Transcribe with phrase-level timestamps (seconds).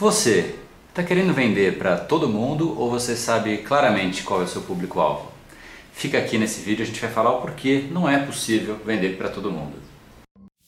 [0.00, 0.54] Você
[0.88, 5.30] está querendo vender para todo mundo ou você sabe claramente qual é o seu público-alvo?
[5.92, 9.28] Fica aqui nesse vídeo, a gente vai falar o porquê não é possível vender para
[9.28, 9.74] todo mundo.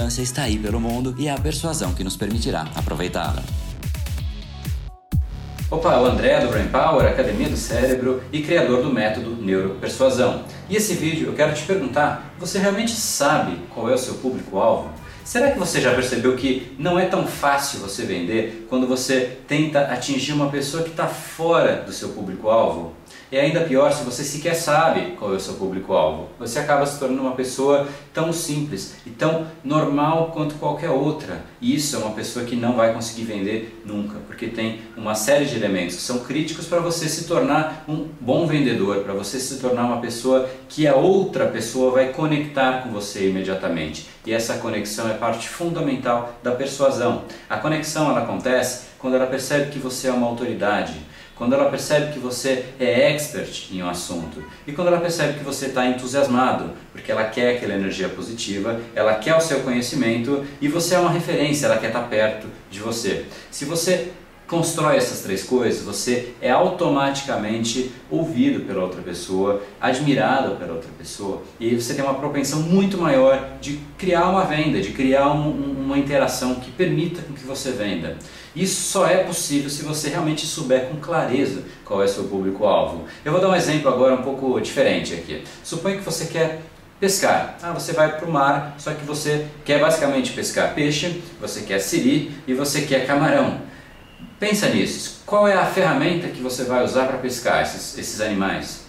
[0.00, 3.42] abundância está aí pelo mundo e é a persuasão que nos permitirá aproveitá-la.
[5.70, 10.44] Opa, o André do Brain Power, Academia do Cérebro e criador do método Neuropersuasão.
[10.68, 14.90] E esse vídeo eu quero te perguntar: você realmente sabe qual é o seu público-alvo?
[15.22, 19.82] Será que você já percebeu que não é tão fácil você vender quando você tenta
[19.82, 22.94] atingir uma pessoa que está fora do seu público-alvo?
[23.32, 26.28] E ainda pior se você sequer sabe qual é o seu público-alvo.
[26.38, 31.44] Você acaba se tornando uma pessoa tão simples e tão normal quanto qualquer outra.
[31.60, 35.44] E isso é uma pessoa que não vai conseguir vender nunca, porque tem uma série
[35.44, 39.60] de elementos que são críticos para você se tornar um bom vendedor, para você se
[39.60, 44.08] tornar uma pessoa que a outra pessoa vai conectar com você imediatamente.
[44.26, 47.22] E essa conexão é parte fundamental da persuasão.
[47.48, 50.94] A conexão ela acontece quando ela percebe que você é uma autoridade
[51.40, 55.42] quando ela percebe que você é expert em um assunto e quando ela percebe que
[55.42, 60.68] você está entusiasmado, porque ela quer aquela energia positiva, ela quer o seu conhecimento e
[60.68, 63.24] você é uma referência, ela quer estar tá perto de você.
[63.50, 64.12] Se você
[64.50, 71.44] constrói essas três coisas, você é automaticamente ouvido pela outra pessoa, admirado pela outra pessoa
[71.60, 75.96] e você tem uma propensão muito maior de criar uma venda, de criar um, uma
[75.96, 78.16] interação que permita que você venda.
[78.54, 83.04] Isso só é possível se você realmente souber com clareza qual é seu público-alvo.
[83.24, 85.44] Eu vou dar um exemplo agora um pouco diferente aqui.
[85.62, 86.60] Suponha que você quer
[86.98, 87.56] pescar.
[87.62, 91.78] Ah, você vai para o mar, só que você quer basicamente pescar peixe, você quer
[91.78, 93.69] siri e você quer camarão.
[94.38, 95.22] Pensa nisso.
[95.26, 98.84] Qual é a ferramenta que você vai usar para pescar esses, esses animais?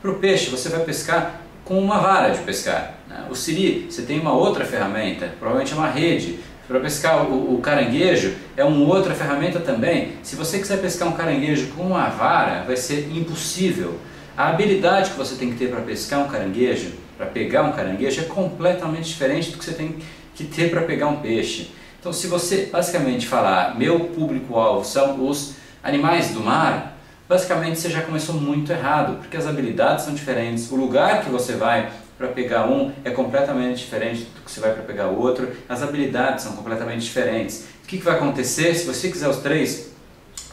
[0.00, 2.98] Para o peixe, você vai pescar com uma vara de pescar.
[3.08, 3.26] Né?
[3.30, 6.38] O siri, você tem uma outra ferramenta, provavelmente é uma rede
[6.68, 10.12] para pescar o, o, caranguejo é uma outra ferramenta também.
[10.22, 13.98] Se você quiser pescar um caranguejo com uma vara, vai ser impossível.
[14.36, 18.22] A habilidade que você tem que ter para pescar um caranguejo, para pegar um caranguejo,
[18.22, 19.96] é completamente diferente do que você tem
[20.34, 21.70] que ter para pegar um peixe.
[22.02, 25.52] Então, se você basicamente falar, meu público-alvo são os
[25.84, 26.98] animais do mar,
[27.28, 31.52] basicamente você já começou muito errado, porque as habilidades são diferentes, o lugar que você
[31.52, 35.48] vai para pegar um é completamente diferente do que você vai para pegar o outro,
[35.68, 37.66] as habilidades são completamente diferentes.
[37.84, 39.92] O que, que vai acontecer se você quiser os três?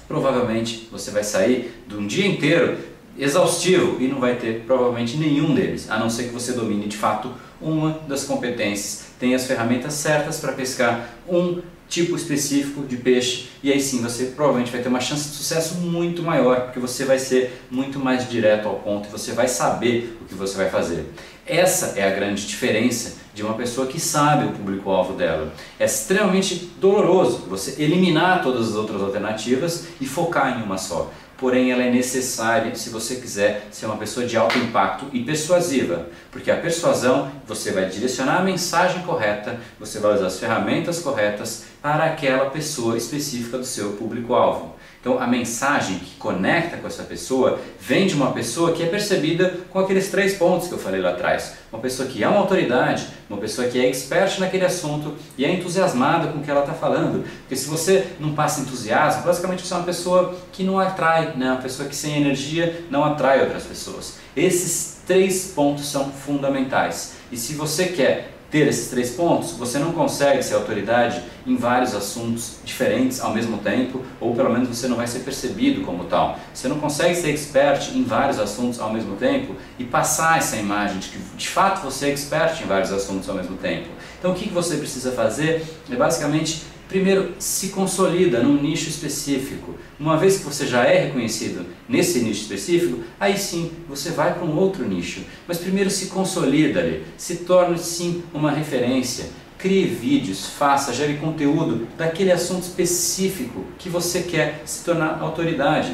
[0.08, 2.78] Provavelmente você vai sair de um dia inteiro
[3.18, 6.96] exaustivo e não vai ter provavelmente nenhum deles, a não ser que você domine de
[6.96, 13.50] fato uma das competências, tenha as ferramentas certas para pescar um tipo específico de peixe
[13.64, 17.04] e aí sim você provavelmente vai ter uma chance de sucesso muito maior, porque você
[17.04, 20.70] vai ser muito mais direto ao ponto e você vai saber o que você vai
[20.70, 21.06] fazer.
[21.50, 25.52] Essa é a grande diferença de uma pessoa que sabe o público-alvo dela.
[25.80, 31.12] É extremamente doloroso você eliminar todas as outras alternativas e focar em uma só.
[31.40, 36.10] Porém, ela é necessária se você quiser ser uma pessoa de alto impacto e persuasiva,
[36.30, 41.64] porque a persuasão você vai direcionar a mensagem correta, você vai usar as ferramentas corretas
[41.82, 44.76] para aquela pessoa específica do seu público-alvo.
[45.02, 49.58] Então, a mensagem que conecta com essa pessoa vem de uma pessoa que é percebida
[49.70, 51.54] com aqueles três pontos que eu falei lá atrás.
[51.72, 55.54] Uma pessoa que é uma autoridade, uma pessoa que é expert naquele assunto e é
[55.54, 57.24] entusiasmada com o que ela está falando.
[57.40, 61.52] Porque se você não passa entusiasmo, basicamente você é uma pessoa que não atrai, né?
[61.52, 64.18] uma pessoa que sem energia não atrai outras pessoas.
[64.36, 67.14] Esses três pontos são fundamentais.
[67.32, 71.94] E se você quer ter esses três pontos, você não consegue ser autoridade em vários
[71.94, 76.38] assuntos diferentes ao mesmo tempo, ou pelo menos você não vai ser percebido como tal.
[76.54, 81.00] Você não consegue ser expert em vários assuntos ao mesmo tempo e passar essa imagem
[81.00, 83.88] de que de fato você é expert em vários assuntos ao mesmo tempo.
[84.18, 89.76] Então o que você precisa fazer é basicamente Primeiro, se consolida num nicho específico.
[90.00, 94.44] Uma vez que você já é reconhecido nesse nicho específico, aí sim você vai para
[94.44, 95.22] um outro nicho.
[95.48, 99.26] Mas primeiro se consolida ali, se torne sim uma referência.
[99.60, 105.94] Crie vídeos, faça, gere conteúdo daquele assunto específico que você quer se tornar autoridade.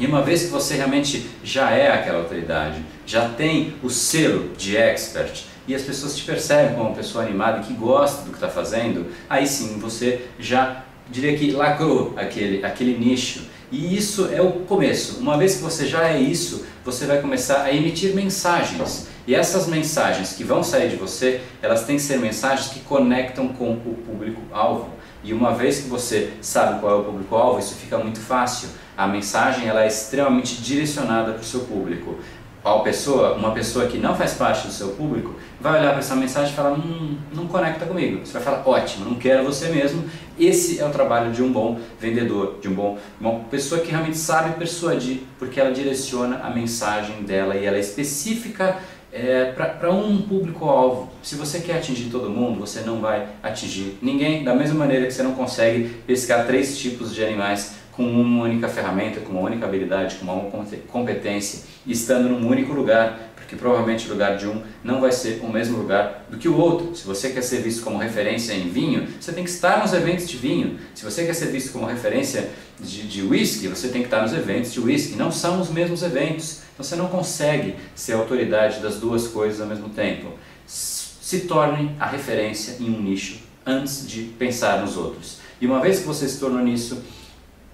[0.00, 4.74] E uma vez que você realmente já é aquela autoridade, já tem o selo de
[4.74, 8.48] expert, e as pessoas te percebem como uma pessoa animada que gosta do que está
[8.48, 13.46] fazendo, aí sim você já diria que lacrou aquele, aquele nicho.
[13.70, 15.18] E isso é o começo.
[15.18, 19.08] Uma vez que você já é isso, você vai começar a emitir mensagens.
[19.26, 23.48] E essas mensagens que vão sair de você, elas têm que ser mensagens que conectam
[23.48, 24.90] com o público-alvo.
[25.24, 28.68] E uma vez que você sabe qual é o público-alvo, isso fica muito fácil.
[28.96, 32.18] A mensagem ela é extremamente direcionada para o seu público
[32.64, 36.16] a pessoa, uma pessoa que não faz parte do seu público, vai olhar para essa
[36.16, 38.24] mensagem e falar, hum, não conecta comigo.
[38.24, 40.04] Você vai falar, ótimo, não quero você mesmo.
[40.38, 44.16] Esse é o trabalho de um bom vendedor, de um bom, uma pessoa que realmente
[44.16, 48.78] sabe persuadir, porque ela direciona a mensagem dela e ela é específica
[49.12, 51.12] é, para um público-alvo.
[51.22, 54.42] Se você quer atingir todo mundo, você não vai atingir ninguém.
[54.42, 58.68] Da mesma maneira que você não consegue pescar três tipos de animais com uma única
[58.68, 60.50] ferramenta, com uma única habilidade, com uma
[60.88, 65.48] competência, estando num único lugar, porque provavelmente o lugar de um não vai ser o
[65.48, 66.94] mesmo lugar do que o outro.
[66.96, 70.28] Se você quer ser visto como referência em vinho, você tem que estar nos eventos
[70.28, 70.78] de vinho.
[70.94, 72.50] Se você quer ser visto como referência
[72.80, 75.14] de, whisky, você tem que estar nos eventos de whisky.
[75.14, 76.62] Não são os mesmos eventos.
[76.74, 80.32] Então você não consegue ser autoridade das duas coisas ao mesmo tempo.
[80.66, 85.38] Se torne a referência em um nicho antes de pensar nos outros.
[85.60, 87.02] E uma vez que você se tornou nisso,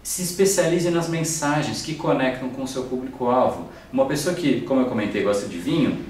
[0.02, 3.68] se especialize nas mensagens que conectam com o seu público-alvo.
[3.92, 6.04] Uma pessoa que, como eu comentei, gosta de vinho,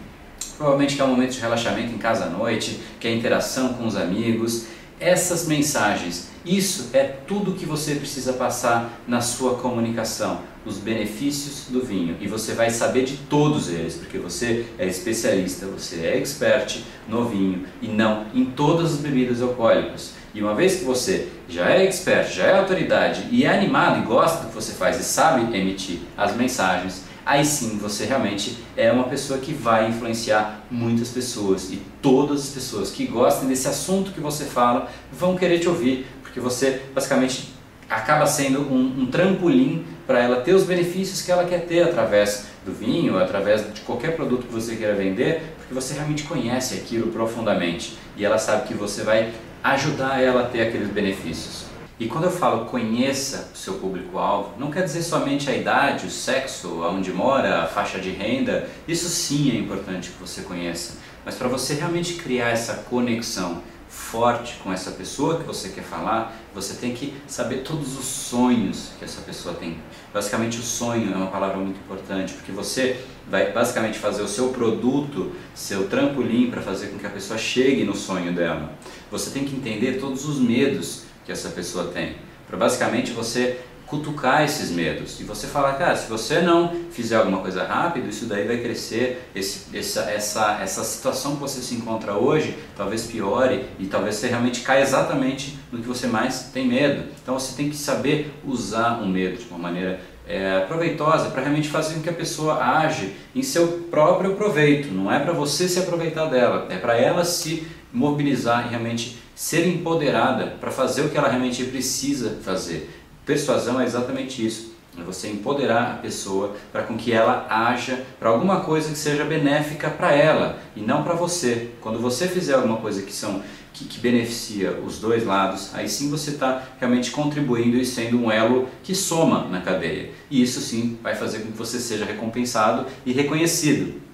[0.57, 4.67] provavelmente quer um momento de relaxamento em casa à noite, quer interação com os amigos.
[5.01, 11.83] Essas mensagens, isso é tudo que você precisa passar na sua comunicação, os benefícios do
[11.83, 12.17] vinho.
[12.21, 17.25] E você vai saber de todos eles, porque você é especialista, você é expert no
[17.25, 20.20] vinho e não em todas as bebidas alcoólicas.
[20.33, 24.07] E uma vez que você já é expert, já é autoridade e é animado e
[24.07, 28.93] gosta do que você faz e sabe emitir as mensagens, aí sim você realmente é
[28.93, 31.71] uma pessoa que vai influenciar muitas pessoas.
[31.71, 36.07] E todas as pessoas que gostem desse assunto que você fala vão querer te ouvir,
[36.23, 37.53] porque você basicamente
[37.89, 42.47] acaba sendo um, um trampolim para ela ter os benefícios que ela quer ter através
[42.65, 47.09] do vinho, através de qualquer produto que você queira vender, porque você realmente conhece aquilo
[47.09, 47.99] profundamente.
[48.17, 51.65] E ela sabe que você vai ajudar ela a ter aqueles benefícios.
[51.99, 56.11] E quando eu falo conheça o seu público-alvo, não quer dizer somente a idade, o
[56.11, 58.67] sexo, aonde mora, a faixa de renda.
[58.89, 60.95] Isso sim é importante que você conheça.
[61.27, 63.63] Mas para você realmente criar essa conexão
[64.11, 68.91] forte com essa pessoa que você quer falar, você tem que saber todos os sonhos
[68.99, 69.79] que essa pessoa tem.
[70.13, 74.49] Basicamente, o sonho é uma palavra muito importante, porque você vai basicamente fazer o seu
[74.49, 78.73] produto, seu trampolim para fazer com que a pessoa chegue no sonho dela.
[79.13, 82.17] Você tem que entender todos os medos que essa pessoa tem,
[82.49, 83.61] para basicamente você
[83.91, 88.27] cutucar esses medos e você falar, cara, se você não fizer alguma coisa rápido, isso
[88.27, 93.67] daí vai crescer, esse, essa, essa, essa situação que você se encontra hoje talvez piore
[93.81, 97.03] e talvez você realmente caia exatamente no que você mais tem medo.
[97.21, 101.69] Então você tem que saber usar o medo de uma maneira é, proveitosa para realmente
[101.69, 104.93] fazer com que a pessoa age em seu próprio proveito.
[104.93, 109.67] Não é para você se aproveitar dela, é para ela se mobilizar e realmente ser
[109.67, 113.00] empoderada para fazer o que ela realmente precisa fazer.
[113.25, 114.71] Persuasão é exatamente isso.
[114.99, 119.25] É você empoderar a pessoa para com que ela haja para alguma coisa que seja
[119.25, 121.71] benéfica para ela e não para você.
[121.81, 126.11] Quando você fizer alguma coisa que são que, que beneficia os dois lados, aí sim
[126.11, 130.11] você está realmente contribuindo e sendo um elo que soma na cadeia.
[130.31, 134.10] E isso sim vai fazer com que você seja recompensado e reconhecido.